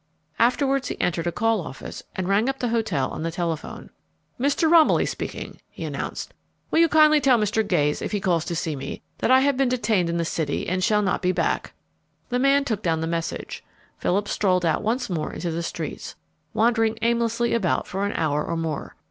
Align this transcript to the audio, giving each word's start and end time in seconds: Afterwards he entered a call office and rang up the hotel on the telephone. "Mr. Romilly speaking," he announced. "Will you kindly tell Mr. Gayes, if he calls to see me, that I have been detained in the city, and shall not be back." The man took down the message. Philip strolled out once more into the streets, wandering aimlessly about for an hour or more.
Afterwards 0.39 0.87
he 0.87 0.99
entered 0.99 1.27
a 1.27 1.31
call 1.31 1.61
office 1.61 2.01
and 2.15 2.27
rang 2.27 2.49
up 2.49 2.57
the 2.57 2.69
hotel 2.69 3.11
on 3.11 3.21
the 3.21 3.29
telephone. 3.29 3.91
"Mr. 4.39 4.67
Romilly 4.67 5.05
speaking," 5.05 5.61
he 5.69 5.83
announced. 5.83 6.33
"Will 6.71 6.79
you 6.79 6.89
kindly 6.89 7.21
tell 7.21 7.37
Mr. 7.37 7.61
Gayes, 7.67 8.01
if 8.01 8.11
he 8.11 8.19
calls 8.19 8.43
to 8.45 8.55
see 8.55 8.75
me, 8.75 9.03
that 9.19 9.29
I 9.29 9.41
have 9.41 9.57
been 9.57 9.69
detained 9.69 10.09
in 10.09 10.17
the 10.17 10.25
city, 10.25 10.67
and 10.67 10.83
shall 10.83 11.03
not 11.03 11.21
be 11.21 11.31
back." 11.31 11.73
The 12.29 12.39
man 12.39 12.65
took 12.65 12.81
down 12.81 13.01
the 13.01 13.05
message. 13.05 13.63
Philip 13.99 14.27
strolled 14.27 14.65
out 14.65 14.81
once 14.81 15.07
more 15.07 15.31
into 15.33 15.51
the 15.51 15.61
streets, 15.61 16.15
wandering 16.51 16.97
aimlessly 17.03 17.53
about 17.53 17.85
for 17.85 18.03
an 18.03 18.13
hour 18.13 18.43
or 18.43 18.57
more. 18.57 18.95